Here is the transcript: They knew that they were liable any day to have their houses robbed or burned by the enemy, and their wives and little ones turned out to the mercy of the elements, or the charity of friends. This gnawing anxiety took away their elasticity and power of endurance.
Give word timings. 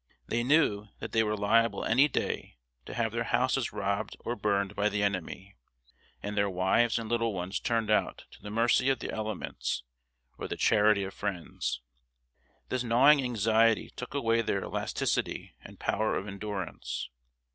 They 0.27 0.43
knew 0.43 0.87
that 0.97 1.11
they 1.11 1.21
were 1.21 1.37
liable 1.37 1.85
any 1.85 2.07
day 2.07 2.57
to 2.87 2.95
have 2.95 3.11
their 3.11 3.25
houses 3.25 3.71
robbed 3.71 4.17
or 4.21 4.35
burned 4.35 4.75
by 4.75 4.89
the 4.89 5.03
enemy, 5.03 5.57
and 6.23 6.35
their 6.35 6.49
wives 6.49 6.97
and 6.97 7.07
little 7.07 7.35
ones 7.35 7.59
turned 7.59 7.91
out 7.91 8.25
to 8.31 8.41
the 8.41 8.49
mercy 8.49 8.89
of 8.89 8.97
the 8.97 9.11
elements, 9.11 9.83
or 10.39 10.47
the 10.47 10.57
charity 10.57 11.03
of 11.03 11.13
friends. 11.13 11.81
This 12.69 12.83
gnawing 12.83 13.21
anxiety 13.23 13.91
took 13.91 14.15
away 14.15 14.41
their 14.41 14.63
elasticity 14.63 15.53
and 15.63 15.77
power 15.79 16.15
of 16.17 16.27
endurance. 16.27 17.07